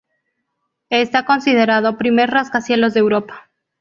[0.89, 3.51] Está considerado primer rascacielos de Europa.